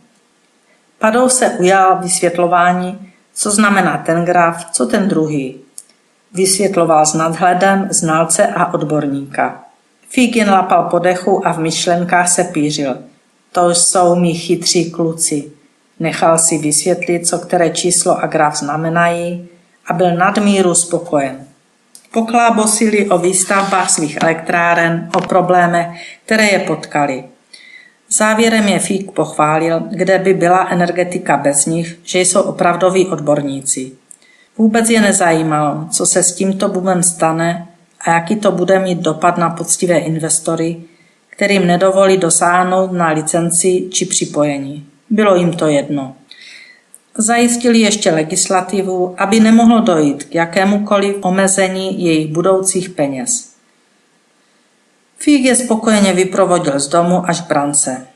Padou 0.99 1.29
se 1.29 1.49
ujal 1.49 1.99
vysvětlování, 2.01 3.11
co 3.33 3.51
znamená 3.51 3.97
ten 3.97 4.25
graf, 4.25 4.65
co 4.71 4.85
ten 4.85 5.07
druhý. 5.07 5.61
Vysvětloval 6.33 7.05
s 7.05 7.13
nadhledem 7.13 7.87
znalce 7.91 8.47
a 8.47 8.73
odborníka. 8.73 9.63
Fík 10.09 10.35
jen 10.35 10.49
lapal 10.49 10.83
po 10.83 10.99
dechu 10.99 11.47
a 11.47 11.51
v 11.51 11.59
myšlenkách 11.59 12.29
se 12.29 12.43
pířil– 12.43 12.97
to 13.51 13.69
jsou 13.69 14.15
mi 14.15 14.33
chytří 14.33 14.91
kluci. 14.91 15.51
Nechal 15.99 16.37
si 16.37 16.57
vysvětlit, 16.57 17.27
co 17.27 17.37
které 17.37 17.69
číslo 17.69 18.23
a 18.23 18.27
graf 18.27 18.57
znamenají 18.57 19.47
a 19.87 19.93
byl 19.93 20.15
nadmíru 20.15 20.75
spokojen. 20.75 21.45
Poklábosili 22.13 23.09
o 23.09 23.17
výstavbách 23.17 23.89
svých 23.89 24.17
elektráren, 24.21 25.09
o 25.15 25.21
problémech, 25.21 25.87
které 26.25 26.45
je 26.45 26.59
potkali. 26.59 27.23
Závěrem 28.09 28.67
je 28.67 28.79
Fík 28.79 29.11
pochválil, 29.11 29.79
kde 29.89 30.19
by 30.19 30.33
byla 30.33 30.67
energetika 30.69 31.37
bez 31.37 31.65
nich, 31.65 31.99
že 32.03 32.19
jsou 32.19 32.41
opravdoví 32.41 33.07
odborníci. 33.07 33.91
Vůbec 34.57 34.89
je 34.89 35.01
nezajímalo, 35.01 35.85
co 35.91 36.05
se 36.05 36.23
s 36.23 36.35
tímto 36.35 36.69
bubem 36.69 37.03
stane 37.03 37.67
a 38.01 38.11
jaký 38.11 38.35
to 38.35 38.51
bude 38.51 38.79
mít 38.79 38.99
dopad 38.99 39.37
na 39.37 39.49
poctivé 39.49 39.97
investory, 39.97 40.77
kterým 41.39 41.67
nedovolí 41.67 42.17
dosáhnout 42.17 42.91
na 42.91 43.08
licenci 43.08 43.88
či 43.91 44.05
připojení. 44.05 44.86
Bylo 45.10 45.36
jim 45.36 45.53
to 45.53 45.67
jedno. 45.67 46.15
Zajistili 47.17 47.79
ještě 47.79 48.12
legislativu, 48.12 49.15
aby 49.17 49.39
nemohlo 49.39 49.79
dojít 49.79 50.24
k 50.24 50.36
jakémukoliv 50.36 51.15
omezení 51.22 52.03
jejich 52.03 52.31
budoucích 52.31 52.89
peněz. 52.89 53.53
Fík 55.17 55.46
je 55.46 55.55
spokojeně 55.55 56.13
vyprovodil 56.13 56.79
z 56.79 56.88
domu 56.88 57.29
až 57.29 57.41
brance. 57.41 58.08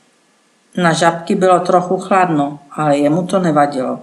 Na 0.77 0.94
žabky 0.94 1.36
bylo 1.36 1.60
trochu 1.60 1.98
chladno, 1.98 2.60
ale 2.72 2.98
jemu 2.98 3.24
to 3.24 3.39
nevadilo. 3.39 4.00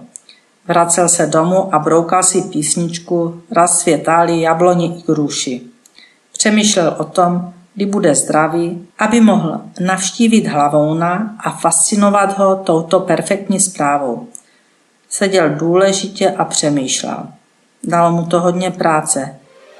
Vracel 0.67 1.09
se 1.09 1.25
domů 1.27 1.75
a 1.75 1.79
broukal 1.79 2.23
si 2.23 2.41
písničku 2.41 3.41
Raz 3.51 3.79
světáli 3.79 4.41
jabloni 4.41 4.85
i 4.85 5.03
gruši. 5.07 5.61
Přemýšlel 6.33 6.95
o 6.97 7.03
tom, 7.03 7.53
kdy 7.75 7.85
bude 7.85 8.15
zdravý, 8.15 8.87
aby 8.99 9.21
mohl 9.21 9.61
navštívit 9.79 10.47
Hlavouna 10.47 11.35
a 11.39 11.51
fascinovat 11.51 12.37
ho 12.37 12.55
touto 12.55 12.99
perfektní 12.99 13.59
zprávou. 13.59 14.27
Seděl 15.09 15.49
důležitě 15.49 16.29
a 16.29 16.45
přemýšlel. 16.45 17.27
Dalo 17.83 18.11
mu 18.11 18.25
to 18.25 18.39
hodně 18.39 18.71
práce. 18.71 19.35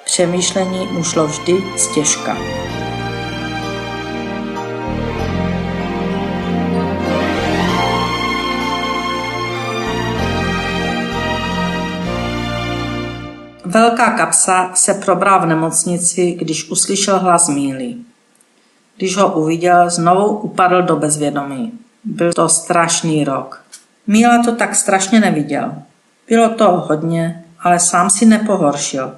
Přemýšlení 0.06 0.88
mu 0.92 1.04
šlo 1.04 1.28
vždy 1.28 1.64
stěžka. 1.78 2.38
Velká 13.72 14.12
kapsa 14.12 14.72
se 14.74 14.94
probral 14.94 15.42
v 15.42 15.46
nemocnici, 15.46 16.32
když 16.32 16.70
uslyšel 16.70 17.20
hlas 17.20 17.50
Míly. 17.50 17.96
Když 18.98 19.18
ho 19.18 19.34
uviděl, 19.34 19.90
znovu 19.90 20.38
upadl 20.38 20.82
do 20.82 20.96
bezvědomí. 20.96 21.80
Byl 22.04 22.34
to 22.34 22.50
strašný 22.50 23.24
rok. 23.24 23.64
Míla 24.08 24.44
to 24.44 24.56
tak 24.56 24.76
strašně 24.76 25.20
neviděl. 25.20 25.74
Bylo 26.30 26.50
toho 26.50 26.78
hodně, 26.78 27.46
ale 27.60 27.80
sám 27.80 28.10
si 28.10 28.26
nepohoršil. 28.26 29.16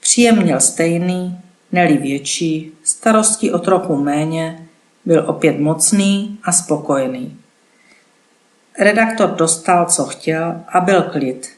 Příjem 0.00 0.42
měl 0.42 0.60
stejný, 0.60 1.40
neli 1.72 1.96
větší, 1.96 2.72
starosti 2.84 3.52
o 3.52 3.58
trochu 3.58 3.96
méně, 3.96 4.66
Byl 5.04 5.24
opět 5.26 5.58
mocný 5.58 6.38
a 6.44 6.52
spokojený. 6.52 7.36
Redaktor 8.78 9.30
dostal, 9.30 9.86
co 9.86 10.04
chtěl 10.04 10.60
a 10.68 10.80
byl 10.80 11.02
klid. 11.02 11.55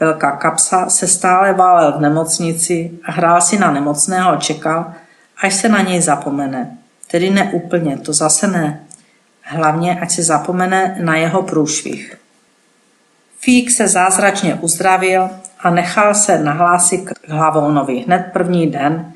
Velká 0.00 0.30
kapsa 0.30 0.88
se 0.88 1.06
stále 1.06 1.52
válel 1.52 1.92
v 1.98 2.00
nemocnici 2.00 2.90
a 3.04 3.12
hrál 3.12 3.40
si 3.40 3.58
na 3.58 3.70
nemocného 3.70 4.30
a 4.30 4.36
čekal, 4.36 4.92
až 5.42 5.54
se 5.54 5.68
na 5.68 5.82
něj 5.82 6.00
zapomene. 6.00 6.76
Tedy 7.10 7.30
ne 7.30 7.50
úplně, 7.52 7.98
to 7.98 8.12
zase 8.12 8.46
ne. 8.46 8.80
Hlavně, 9.42 10.00
ať 10.00 10.10
se 10.10 10.22
zapomene 10.22 10.98
na 11.00 11.16
jeho 11.16 11.42
průšvih. 11.42 12.18
Fík 13.40 13.70
se 13.70 13.88
zázračně 13.88 14.54
uzdravil 14.54 15.30
a 15.60 15.70
nechal 15.70 16.14
se 16.14 16.38
nahlásit 16.38 17.10
k 17.10 17.28
Hlavounovi 17.28 17.98
hned 17.98 18.30
první 18.32 18.66
den, 18.66 19.12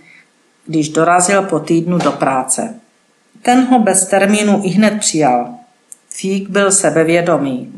když 0.66 0.88
dorazil 0.88 1.42
po 1.42 1.58
týdnu 1.58 1.98
do 1.98 2.12
práce. 2.12 2.74
Ten 3.42 3.66
ho 3.66 3.78
bez 3.78 4.06
termínu 4.06 4.60
i 4.64 4.68
hned 4.68 4.98
přijal. 4.98 5.54
Fík 6.08 6.48
byl 6.48 6.72
sebevědomý. 6.72 7.72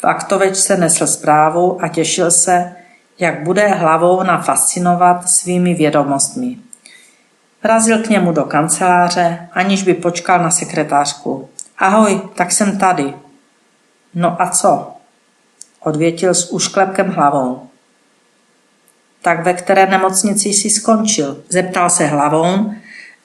V 0.00 0.04
aktovečce 0.04 0.76
nesl 0.76 1.06
zprávu 1.06 1.82
a 1.82 1.88
těšil 1.88 2.30
se, 2.30 2.72
jak 3.18 3.42
bude 3.42 3.66
hlavou 3.68 4.22
nafascinovat 4.22 5.28
svými 5.28 5.74
vědomostmi. 5.74 6.58
Vrazil 7.62 7.98
k 7.98 8.08
němu 8.08 8.32
do 8.32 8.44
kanceláře, 8.44 9.48
aniž 9.52 9.82
by 9.82 9.94
počkal 9.94 10.42
na 10.42 10.50
sekretářku. 10.50 11.48
Ahoj, 11.78 12.20
tak 12.34 12.52
jsem 12.52 12.78
tady. 12.78 13.14
No 14.14 14.42
a 14.42 14.50
co? 14.50 14.92
Odvětil 15.80 16.34
s 16.34 16.52
ušklepkem 16.52 17.10
hlavou. 17.10 17.68
Tak 19.22 19.44
ve 19.44 19.54
které 19.54 19.86
nemocnici 19.86 20.48
jsi 20.48 20.70
skončil? 20.70 21.42
Zeptal 21.48 21.90
se 21.90 22.06
hlavou 22.06 22.72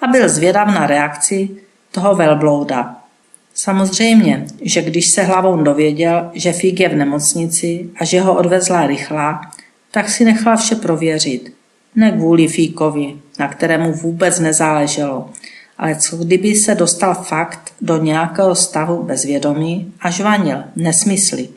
a 0.02 0.08
byl 0.08 0.30
zvědav 0.30 0.68
na 0.68 0.88
reakci 0.88 1.50
toho 1.92 2.16
velblouda. 2.16 3.05
Samozřejmě, 3.58 4.46
že 4.62 4.82
když 4.82 5.08
se 5.08 5.24
hlavou 5.24 5.64
dověděl, 5.64 6.32
že 6.34 6.54
Fík 6.54 6.80
je 6.80 6.90
v 6.90 6.96
nemocnici 6.96 7.90
a 8.00 8.06
že 8.06 8.22
ho 8.22 8.38
odvezla 8.38 8.88
rychlá, 8.88 9.42
tak 9.92 10.10
si 10.10 10.26
nechal 10.26 10.58
vše 10.58 10.76
prověřit. 10.76 11.54
Ne 11.96 12.12
kvůli 12.12 12.48
Fíkovi, 12.48 13.16
na 13.40 13.48
kterému 13.48 13.94
vůbec 13.94 14.40
nezáleželo, 14.40 15.30
ale 15.78 15.96
co 15.96 16.18
kdyby 16.18 16.56
se 16.56 16.76
dostal 16.76 17.14
fakt 17.14 17.74
do 17.82 17.98
nějakého 17.98 18.56
stavu 18.56 19.04
bezvědomí 19.04 19.94
a 20.00 20.10
žvanil, 20.10 20.64
nesmysly. 20.76 21.50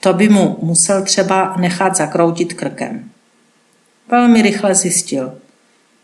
To 0.00 0.12
by 0.12 0.28
mu 0.28 0.58
musel 0.62 1.02
třeba 1.02 1.56
nechat 1.58 1.96
zakroutit 1.96 2.54
krkem. 2.54 3.10
Velmi 4.10 4.42
rychle 4.42 4.74
zjistil, 4.74 5.32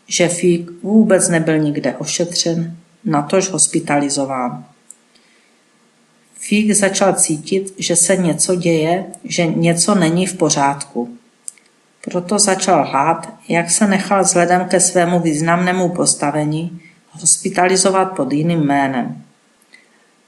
že 0.07 0.27
Fík 0.27 0.71
vůbec 0.83 1.29
nebyl 1.29 1.59
nikde 1.59 1.95
ošetřen, 1.95 2.77
natož 3.05 3.49
hospitalizován. 3.49 4.65
Fík 6.47 6.71
začal 6.71 7.13
cítit, 7.13 7.73
že 7.77 7.95
se 7.95 8.17
něco 8.17 8.55
děje, 8.55 9.05
že 9.23 9.45
něco 9.45 9.95
není 9.95 10.25
v 10.25 10.37
pořádku. 10.37 11.17
Proto 12.03 12.39
začal 12.39 12.85
hlát, 12.85 13.33
jak 13.47 13.71
se 13.71 13.87
nechal 13.87 14.23
vzhledem 14.23 14.65
ke 14.65 14.79
svému 14.79 15.19
významnému 15.19 15.89
postavení 15.89 16.81
hospitalizovat 17.11 18.11
pod 18.11 18.33
jiným 18.33 18.59
jménem. 18.59 19.23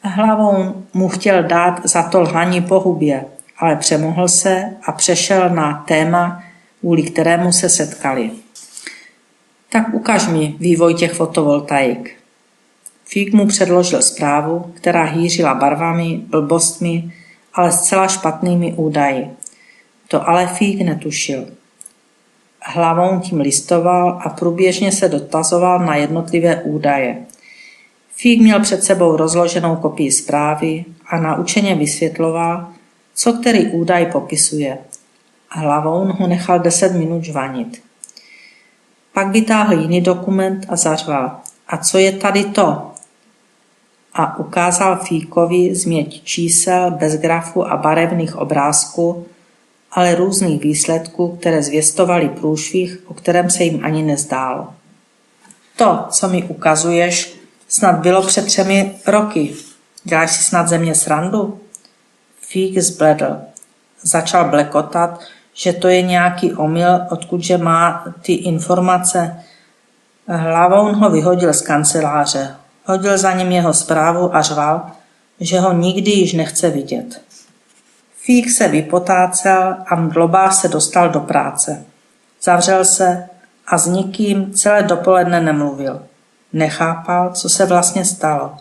Hlavou 0.02 0.86
mu 0.94 1.10
chtěl 1.10 1.44
dát 1.44 1.82
za 1.84 2.04
to 2.04 2.22
lhaní 2.22 2.62
po 2.62 2.80
hubě, 2.80 3.26
ale 3.58 3.76
přemohl 3.76 4.28
se 4.28 4.74
a 4.84 4.92
přešel 4.92 5.50
na 5.50 5.84
téma, 5.88 6.44
kvůli 6.80 7.04
kterému 7.04 7.52
se 7.52 7.70
setkali. 7.70 8.32
Tak 9.70 9.94
ukaž 9.94 10.28
mi 10.28 10.56
vývoj 10.60 10.94
těch 10.94 11.14
fotovoltaik. 11.14 12.17
Fík 13.10 13.34
mu 13.34 13.48
předložil 13.48 14.02
zprávu, 14.02 14.74
která 14.76 15.04
hýřila 15.04 15.54
barvami, 15.54 16.22
blbostmi, 16.28 17.14
ale 17.54 17.72
zcela 17.72 18.08
špatnými 18.08 18.74
údaji. 18.74 19.30
To 20.08 20.30
ale 20.30 20.48
Fík 20.48 20.82
netušil. 20.82 21.46
Hlavou 22.62 23.20
tím 23.20 23.40
listoval 23.40 24.22
a 24.24 24.30
průběžně 24.30 24.92
se 24.92 25.10
dotazoval 25.10 25.80
na 25.80 25.96
jednotlivé 25.96 26.62
údaje. 26.62 27.26
Fík 28.16 28.42
měl 28.42 28.60
před 28.60 28.84
sebou 28.84 29.18
rozloženou 29.18 29.76
kopii 29.76 30.12
zprávy 30.12 30.86
a 31.06 31.18
naučeně 31.18 31.76
vysvětloval, 31.76 32.68
co 33.14 33.34
který 33.34 33.68
údaj 33.68 34.06
popisuje. 34.06 34.78
Hlavou 35.50 36.06
ho 36.06 36.28
nechal 36.28 36.60
deset 36.60 36.94
minut 36.94 37.24
žvanit. 37.24 37.84
Pak 39.14 39.28
vytáhl 39.28 39.82
jiný 39.82 40.02
dokument 40.02 40.66
a 40.70 40.76
zařval. 40.76 41.32
A 41.68 41.78
co 41.78 41.98
je 41.98 42.12
tady 42.12 42.44
to? 42.44 42.92
A 44.18 44.40
ukázal 44.40 44.96
Fíkovi 44.96 45.76
změť 45.76 46.24
čísel 46.24 46.92
bez 46.92 47.16
grafu 47.16 47.68
a 47.68 47.78
barevných 47.78 48.36
obrázků, 48.36 49.26
ale 49.92 50.16
různých 50.16 50.62
výsledků, 50.62 51.38
které 51.38 51.64
zvěstovaly 51.64 52.30
průšvih, 52.30 53.04
o 53.08 53.14
kterém 53.14 53.50
se 53.50 53.64
jim 53.64 53.86
ani 53.86 54.04
nezdálo. 54.04 54.74
To, 55.76 56.06
co 56.10 56.30
mi 56.30 56.44
ukazuješ, 56.44 57.36
snad 57.68 57.96
bylo 57.96 58.22
před 58.22 58.46
třemi 58.46 58.96
roky. 59.08 59.54
Děláš 60.04 60.32
si 60.36 60.44
snad 60.44 60.68
země 60.68 60.96
srandu? 60.96 61.60
Fík 62.42 62.80
zbledl. 62.80 63.38
Začal 64.02 64.50
blekotat, 64.50 65.20
že 65.54 65.74
to 65.74 65.88
je 65.88 66.02
nějaký 66.02 66.54
omyl, 66.54 67.02
odkudže 67.10 67.58
má 67.58 68.04
ty 68.22 68.34
informace. 68.34 69.44
Hlavou 70.28 70.94
ho 70.94 71.10
vyhodil 71.10 71.54
z 71.54 71.62
kanceláře. 71.62 72.56
Hodil 72.90 73.18
za 73.18 73.32
ním 73.34 73.52
jeho 73.52 73.74
zprávu 73.74 74.36
a 74.36 74.42
řval, 74.42 74.92
že 75.40 75.60
ho 75.60 75.74
nikdy 75.74 76.12
již 76.12 76.34
nechce 76.34 76.70
vidět. 76.70 77.22
Fík 78.22 78.52
se 78.52 78.68
vypotácel 78.68 79.76
a 79.88 79.96
mdlobá 79.96 80.52
se 80.52 80.68
dostal 80.68 81.10
do 81.10 81.20
práce. 81.20 81.86
Zavřel 82.42 82.86
se 82.86 83.30
a 83.68 83.78
s 83.78 83.88
nikým 83.88 84.54
celé 84.54 84.84
dopoledne 84.84 85.42
nemluvil. 85.42 86.02
Nechápal, 86.54 87.32
co 87.34 87.50
se 87.50 87.66
vlastně 87.66 88.06
stalo. 88.06 88.58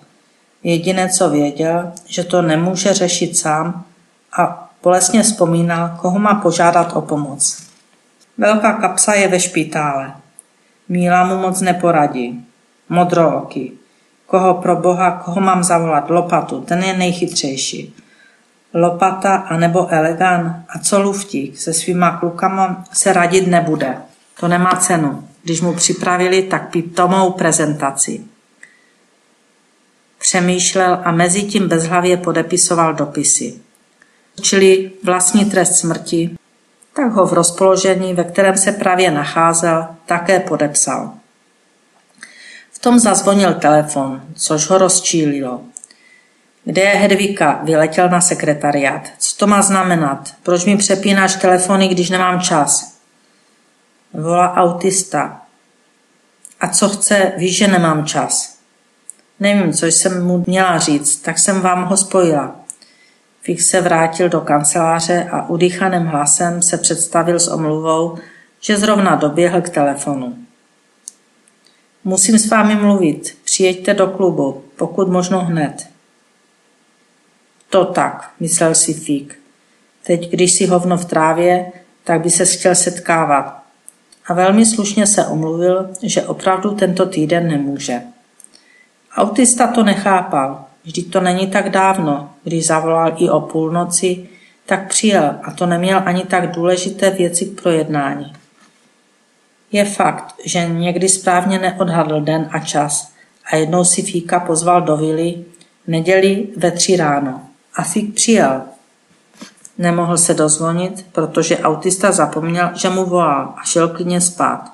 Jediné, 0.62 1.08
co 1.08 1.30
věděl, 1.30 1.92
že 2.06 2.24
to 2.24 2.42
nemůže 2.42 2.94
řešit 2.94 3.38
sám 3.38 3.84
a 4.38 4.70
bolestně 4.82 5.22
vzpomínal, 5.22 5.98
koho 6.00 6.18
má 6.18 6.34
požádat 6.34 6.96
o 6.96 7.00
pomoc. 7.00 7.62
Velká 8.38 8.72
kapsa 8.72 9.14
je 9.14 9.28
ve 9.28 9.40
špitále. 9.40 10.14
Míla 10.88 11.24
mu 11.24 11.36
moc 11.36 11.60
neporadí. 11.60 12.46
Modrooky. 12.88 13.72
Koho 14.26 14.54
pro 14.54 14.76
boha, 14.76 15.10
koho 15.10 15.40
mám 15.40 15.64
zavolat? 15.64 16.10
Lopatu, 16.10 16.60
ten 16.60 16.82
je 16.82 16.96
nejchytřejší. 16.96 17.94
Lopata 18.74 19.36
anebo 19.36 19.92
Elegan 19.92 20.64
a 20.68 20.78
co 20.78 21.02
Luftík 21.02 21.58
se 21.58 21.72
svýma 21.72 22.16
klukama 22.16 22.84
se 22.92 23.12
radit 23.12 23.46
nebude. 23.46 23.96
To 24.40 24.48
nemá 24.48 24.76
cenu, 24.76 25.28
když 25.42 25.60
mu 25.60 25.74
připravili 25.74 26.42
tak 26.42 26.70
pitomou 26.70 27.32
prezentaci. 27.32 28.24
Přemýšlel 30.18 31.00
a 31.04 31.12
mezi 31.12 31.42
tím 31.42 31.68
bezhlavě 31.68 32.16
podepisoval 32.16 32.94
dopisy. 32.94 33.54
Čili 34.40 34.90
vlastní 35.04 35.44
trest 35.44 35.76
smrti, 35.76 36.36
tak 36.96 37.12
ho 37.12 37.26
v 37.26 37.32
rozpoložení, 37.32 38.14
ve 38.14 38.24
kterém 38.24 38.56
se 38.56 38.72
právě 38.72 39.10
nacházel, 39.10 39.86
také 40.06 40.40
podepsal. 40.40 41.14
V 42.76 42.78
tom 42.78 42.98
zazvonil 42.98 43.54
telefon, 43.54 44.22
což 44.34 44.70
ho 44.70 44.78
rozčílilo. 44.78 45.60
Kde 46.64 46.82
je 46.82 46.94
Hedvika? 46.94 47.60
Vyletěl 47.62 48.08
na 48.08 48.20
sekretariát. 48.20 49.02
Co 49.18 49.36
to 49.36 49.46
má 49.46 49.62
znamenat? 49.62 50.34
Proč 50.42 50.64
mi 50.64 50.76
přepínáš 50.76 51.34
telefony, 51.34 51.88
když 51.88 52.10
nemám 52.10 52.40
čas? 52.40 52.98
Volá 54.12 54.54
autista. 54.54 55.42
A 56.60 56.68
co 56.68 56.88
chce? 56.88 57.32
Víš, 57.36 57.56
že 57.56 57.68
nemám 57.68 58.06
čas. 58.06 58.58
Nevím, 59.40 59.72
co 59.72 59.86
jsem 59.86 60.26
mu 60.26 60.44
měla 60.46 60.78
říct, 60.78 61.16
tak 61.16 61.38
jsem 61.38 61.60
vám 61.60 61.84
ho 61.84 61.96
spojila. 61.96 62.56
Fik 63.42 63.62
se 63.62 63.80
vrátil 63.80 64.28
do 64.28 64.40
kanceláře 64.40 65.28
a 65.32 65.48
udýchaným 65.48 66.06
hlasem 66.06 66.62
se 66.62 66.78
představil 66.78 67.40
s 67.40 67.48
omluvou, 67.48 68.18
že 68.60 68.76
zrovna 68.76 69.14
doběhl 69.14 69.60
k 69.60 69.68
telefonu. 69.68 70.45
Musím 72.08 72.38
s 72.38 72.50
vámi 72.50 72.74
mluvit. 72.74 73.38
Přijeďte 73.44 73.94
do 73.94 74.06
klubu, 74.06 74.64
pokud 74.76 75.08
možno 75.08 75.44
hned. 75.44 75.88
To 77.70 77.84
tak, 77.84 78.30
myslel 78.40 78.74
si 78.74 78.94
Fík. 78.94 79.38
Teď, 80.06 80.30
když 80.30 80.52
si 80.52 80.66
hovno 80.66 80.96
v 80.96 81.04
trávě, 81.04 81.72
tak 82.04 82.20
by 82.20 82.30
se 82.30 82.44
chtěl 82.44 82.74
setkávat. 82.74 83.62
A 84.26 84.34
velmi 84.34 84.66
slušně 84.66 85.06
se 85.06 85.26
omluvil, 85.26 85.90
že 86.02 86.22
opravdu 86.22 86.70
tento 86.70 87.06
týden 87.06 87.48
nemůže. 87.48 88.02
Autista 89.16 89.66
to 89.66 89.82
nechápal. 89.82 90.64
Vždyť 90.84 91.10
to 91.10 91.20
není 91.20 91.46
tak 91.46 91.70
dávno, 91.70 92.30
když 92.44 92.66
zavolal 92.66 93.14
i 93.16 93.30
o 93.30 93.40
půlnoci, 93.40 94.28
tak 94.66 94.88
přijel 94.88 95.34
a 95.42 95.50
to 95.50 95.66
neměl 95.66 96.02
ani 96.04 96.24
tak 96.24 96.50
důležité 96.50 97.10
věci 97.10 97.46
k 97.46 97.62
projednání. 97.62 98.32
Je 99.72 99.84
fakt, 99.84 100.34
že 100.44 100.68
někdy 100.68 101.08
správně 101.08 101.58
neodhadl 101.58 102.20
den 102.20 102.48
a 102.52 102.58
čas 102.58 103.12
a 103.52 103.56
jednou 103.56 103.84
si 103.84 104.02
Fíka 104.02 104.40
pozval 104.40 104.82
do 104.82 104.96
vily 104.96 105.44
neděli 105.86 106.48
ve 106.56 106.70
tři 106.70 106.96
ráno. 106.96 107.40
A 107.74 107.82
Fík 107.82 108.14
přijel. 108.14 108.62
Nemohl 109.78 110.18
se 110.18 110.34
dozvonit, 110.34 111.06
protože 111.12 111.58
autista 111.58 112.12
zapomněl, 112.12 112.70
že 112.74 112.90
mu 112.90 113.04
volal 113.04 113.54
a 113.56 113.64
šel 113.64 113.88
klidně 113.88 114.20
spát. 114.20 114.72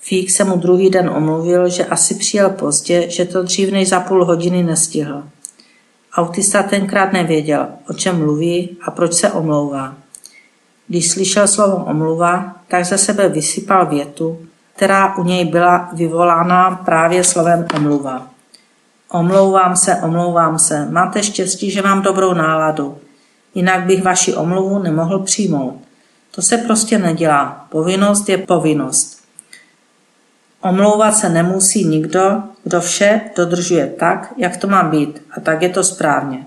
Fík 0.00 0.30
se 0.30 0.44
mu 0.44 0.56
druhý 0.56 0.90
den 0.90 1.10
omluvil, 1.10 1.68
že 1.68 1.86
asi 1.86 2.14
přijel 2.14 2.50
pozdě, 2.50 3.10
že 3.10 3.24
to 3.24 3.42
dřív 3.42 3.72
než 3.72 3.88
za 3.88 4.00
půl 4.00 4.24
hodiny 4.24 4.62
nestihl. 4.62 5.22
Autista 6.14 6.62
tenkrát 6.62 7.12
nevěděl, 7.12 7.68
o 7.90 7.92
čem 7.92 8.18
mluví 8.18 8.76
a 8.82 8.90
proč 8.90 9.12
se 9.12 9.32
omlouvá. 9.32 9.96
Když 10.88 11.10
slyšel 11.10 11.48
slovo 11.48 11.84
omluva, 11.84 12.56
tak 12.68 12.84
ze 12.84 12.98
sebe 12.98 13.28
vysypal 13.28 13.86
větu, 13.86 14.38
která 14.76 15.16
u 15.16 15.24
něj 15.24 15.44
byla 15.44 15.90
vyvolána 15.92 16.70
právě 16.84 17.24
slovem 17.24 17.66
omluva. 17.76 18.26
Omlouvám 19.10 19.76
se, 19.76 19.96
omlouvám 19.96 20.58
se, 20.58 20.86
máte 20.90 21.22
štěstí, 21.22 21.70
že 21.70 21.82
mám 21.82 22.02
dobrou 22.02 22.34
náladu. 22.34 22.98
Jinak 23.54 23.84
bych 23.84 24.02
vaši 24.02 24.34
omluvu 24.34 24.78
nemohl 24.78 25.18
přijmout. 25.18 25.80
To 26.34 26.42
se 26.42 26.58
prostě 26.58 26.98
nedělá. 26.98 27.66
Povinnost 27.70 28.28
je 28.28 28.38
povinnost. 28.38 29.22
Omlouvat 30.60 31.16
se 31.16 31.28
nemusí 31.28 31.84
nikdo, 31.84 32.42
kdo 32.64 32.80
vše 32.80 33.20
dodržuje 33.36 33.86
tak, 33.86 34.32
jak 34.36 34.56
to 34.56 34.68
má 34.68 34.82
být, 34.82 35.22
a 35.36 35.40
tak 35.40 35.62
je 35.62 35.68
to 35.68 35.84
správně. 35.84 36.46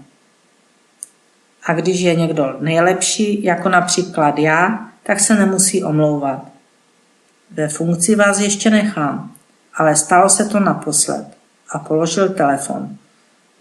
A 1.66 1.74
když 1.74 2.00
je 2.00 2.16
někdo 2.16 2.56
nejlepší, 2.60 3.44
jako 3.44 3.70
například 3.70 4.40
já, 4.40 4.90
tak 5.04 5.20
se 5.20 5.36
nemusí 5.36 5.84
omlouvat. 5.84 6.46
Ve 7.52 7.68
funkci 7.68 8.16
vás 8.16 8.40
ještě 8.40 8.70
nechám, 8.70 9.32
ale 9.76 9.96
stalo 9.96 10.30
se 10.30 10.46
to 10.46 10.60
naposled 10.60 11.26
a 11.72 11.80
položil 11.80 12.30
telefon. 12.30 12.90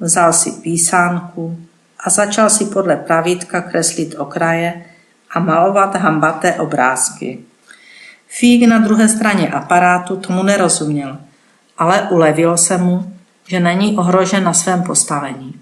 Vzal 0.00 0.32
si 0.32 0.52
písánku 0.52 1.58
a 2.00 2.10
začal 2.10 2.50
si 2.50 2.64
podle 2.64 2.96
pravítka 2.96 3.60
kreslit 3.60 4.14
okraje 4.18 4.84
a 5.30 5.40
malovat 5.40 5.96
hambaté 5.96 6.54
obrázky. 6.54 7.38
Fík 8.28 8.68
na 8.68 8.78
druhé 8.78 9.08
straně 9.08 9.48
aparátu 9.48 10.16
tomu 10.16 10.42
nerozuměl, 10.42 11.18
ale 11.78 12.08
ulevilo 12.10 12.56
se 12.56 12.78
mu, 12.78 13.16
že 13.46 13.60
není 13.60 13.96
ohrožen 13.96 14.44
na 14.44 14.52
svém 14.52 14.82
postavení. 14.82 15.54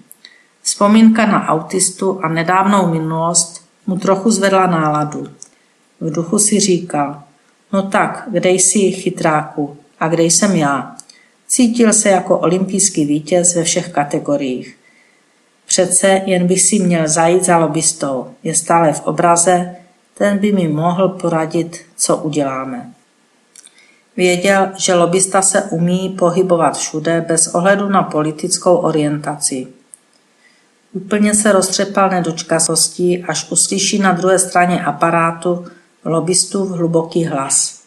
Vzpomínka 0.63 1.25
na 1.25 1.47
autistu 1.47 2.19
a 2.23 2.27
nedávnou 2.27 2.87
minulost 2.87 3.65
mu 3.87 3.97
trochu 3.97 4.31
zvedla 4.31 4.67
náladu. 4.67 5.27
V 6.01 6.11
duchu 6.11 6.39
si 6.39 6.59
říkal, 6.59 7.23
no 7.73 7.81
tak, 7.81 8.27
kde 8.31 8.49
jsi 8.49 8.91
chytráku 8.91 9.77
a 9.99 10.07
kde 10.07 10.23
jsem 10.23 10.55
já? 10.55 10.95
Cítil 11.47 11.93
se 11.93 12.09
jako 12.09 12.39
olympijský 12.39 13.05
vítěz 13.05 13.55
ve 13.55 13.63
všech 13.63 13.89
kategoriích. 13.89 14.77
Přece 15.65 16.21
jen 16.25 16.47
bych 16.47 16.61
si 16.61 16.79
měl 16.79 17.07
zajít 17.07 17.43
za 17.43 17.57
lobbystou. 17.57 18.27
Je 18.43 18.55
stále 18.55 18.93
v 18.93 19.01
obraze, 19.01 19.75
ten 20.13 20.37
by 20.37 20.51
mi 20.51 20.67
mohl 20.67 21.09
poradit, 21.09 21.81
co 21.95 22.17
uděláme. 22.17 22.91
Věděl, 24.17 24.67
že 24.77 24.93
lobista 24.93 25.41
se 25.41 25.61
umí 25.61 26.09
pohybovat 26.19 26.77
všude 26.77 27.25
bez 27.27 27.47
ohledu 27.47 27.89
na 27.89 28.03
politickou 28.03 28.75
orientaci. 28.75 29.67
Úplně 30.93 31.35
se 31.35 31.51
roztřepal 31.51 32.09
nedočkavostí, 32.09 33.23
až 33.23 33.51
uslyší 33.51 33.99
na 33.99 34.11
druhé 34.11 34.39
straně 34.39 34.83
aparátu 34.83 35.65
lobbystův 36.05 36.69
hluboký 36.69 37.25
hlas. 37.25 37.83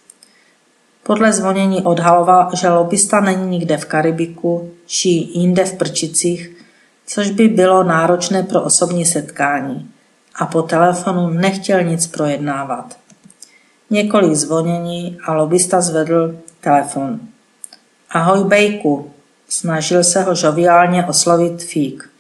Podle 1.02 1.32
zvonění 1.32 1.82
odhaloval, 1.82 2.50
že 2.54 2.68
lobista 2.68 3.20
není 3.20 3.46
nikde 3.46 3.76
v 3.76 3.84
Karibiku 3.84 4.70
či 4.86 5.08
jinde 5.08 5.64
v 5.64 5.76
Prčicích, 5.76 6.56
což 7.06 7.30
by 7.30 7.48
bylo 7.48 7.84
náročné 7.84 8.42
pro 8.42 8.62
osobní 8.62 9.04
setkání 9.04 9.90
a 10.34 10.46
po 10.46 10.62
telefonu 10.62 11.28
nechtěl 11.28 11.82
nic 11.82 12.06
projednávat. 12.06 12.96
Několik 13.90 14.34
zvonění 14.34 15.18
a 15.24 15.32
lobista 15.32 15.80
zvedl 15.80 16.38
telefon. 16.60 17.20
Ahoj 18.10 18.44
Bejku, 18.44 19.10
snažil 19.48 20.04
se 20.04 20.22
ho 20.22 20.34
žoviálně 20.34 21.06
oslovit 21.06 21.62
Fík. 21.62 22.10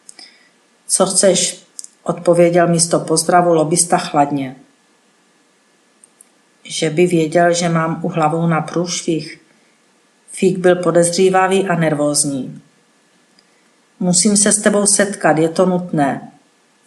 Co 0.86 1.06
chceš? 1.06 1.66
Odpověděl 2.02 2.68
místo 2.68 3.00
pozdravu 3.00 3.54
lobista 3.54 3.98
chladně. 3.98 4.56
Že 6.64 6.90
by 6.90 7.06
věděl, 7.06 7.52
že 7.54 7.68
mám 7.68 8.00
u 8.04 8.08
hlavou 8.08 8.46
na 8.46 8.60
průšvih. 8.60 9.40
Fík 10.30 10.58
byl 10.58 10.76
podezřívavý 10.76 11.68
a 11.68 11.74
nervózní. 11.74 12.62
Musím 14.00 14.36
se 14.36 14.52
s 14.52 14.58
tebou 14.58 14.86
setkat, 14.86 15.38
je 15.38 15.48
to 15.48 15.66
nutné. 15.66 16.32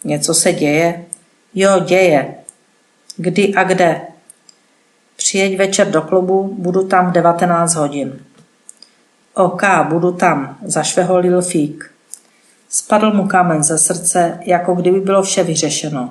Něco 0.04 0.34
se 0.34 0.52
děje? 0.52 1.04
Jo, 1.54 1.80
děje. 1.80 2.34
Kdy 3.16 3.54
a 3.54 3.64
kde? 3.64 4.00
Přijeď 5.16 5.58
večer 5.58 5.90
do 5.90 6.02
klubu, 6.02 6.54
budu 6.58 6.88
tam 6.88 7.10
v 7.10 7.12
19 7.12 7.74
hodin. 7.74 8.24
OK, 9.34 9.62
budu 9.88 10.12
tam, 10.12 10.58
zašveholil 10.64 11.42
Fík. 11.42 11.90
Spadl 12.72 13.12
mu 13.12 13.26
kámen 13.26 13.62
ze 13.62 13.78
srdce, 13.78 14.38
jako 14.46 14.74
kdyby 14.74 15.00
bylo 15.00 15.22
vše 15.22 15.42
vyřešeno. 15.42 16.10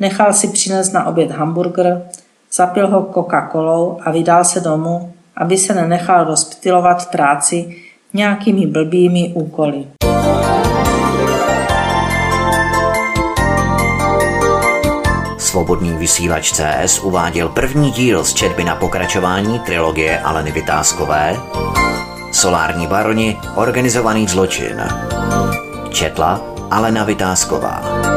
Nechal 0.00 0.32
si 0.32 0.48
přinést 0.48 0.92
na 0.92 1.06
oběd 1.06 1.30
hamburger, 1.30 2.02
zapil 2.52 2.88
ho 2.88 3.02
Coca-Colou 3.02 3.98
a 4.02 4.10
vydal 4.10 4.44
se 4.44 4.60
domů, 4.60 5.12
aby 5.36 5.58
se 5.58 5.74
nenechal 5.74 6.24
rozptilovat 6.24 7.02
v 7.02 7.10
práci 7.10 7.76
nějakými 8.12 8.66
blbými 8.66 9.32
úkoly. 9.34 9.86
Svobodný 15.38 15.92
vysílač 15.92 16.52
CS 16.52 16.98
uváděl 16.98 17.48
první 17.48 17.90
díl 17.90 18.24
z 18.24 18.34
četby 18.34 18.64
na 18.64 18.76
pokračování 18.76 19.58
trilogie 19.58 20.20
Aleny 20.20 20.52
Vytázkové 20.52 21.36
Solární 22.32 22.86
baroni, 22.86 23.38
organizovaný 23.54 24.28
zločin. 24.28 24.82
Četla 25.94 26.42
Alena 26.70 27.04
Vytázková. 27.04 28.13